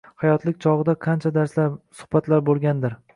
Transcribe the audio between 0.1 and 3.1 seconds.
hayotlik chog‘ida qancha darslar, suhbatlar bo‘lgandir.